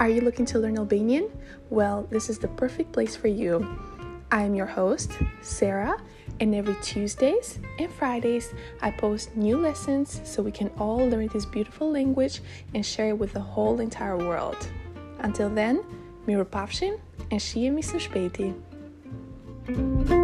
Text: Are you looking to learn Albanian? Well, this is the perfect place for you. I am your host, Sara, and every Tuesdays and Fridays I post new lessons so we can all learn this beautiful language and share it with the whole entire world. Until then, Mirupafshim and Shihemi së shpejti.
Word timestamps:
Are 0.00 0.08
you 0.08 0.22
looking 0.22 0.46
to 0.46 0.58
learn 0.58 0.78
Albanian? 0.78 1.28
Well, 1.68 2.06
this 2.08 2.30
is 2.30 2.38
the 2.38 2.48
perfect 2.48 2.90
place 2.90 3.14
for 3.14 3.28
you. 3.28 3.78
I 4.32 4.44
am 4.44 4.54
your 4.54 4.64
host, 4.64 5.12
Sara, 5.42 5.94
and 6.40 6.54
every 6.54 6.74
Tuesdays 6.80 7.58
and 7.78 7.92
Fridays 7.92 8.54
I 8.80 8.92
post 8.92 9.36
new 9.36 9.58
lessons 9.58 10.22
so 10.24 10.42
we 10.42 10.52
can 10.52 10.70
all 10.78 11.06
learn 11.06 11.28
this 11.28 11.44
beautiful 11.44 11.92
language 11.92 12.40
and 12.72 12.84
share 12.84 13.10
it 13.10 13.18
with 13.18 13.34
the 13.34 13.40
whole 13.40 13.80
entire 13.80 14.16
world. 14.16 14.56
Until 15.18 15.50
then, 15.50 15.84
Mirupafshim 16.26 16.98
and 17.30 17.38
Shihemi 17.38 17.84
së 17.84 18.00
shpejti. 18.08 20.18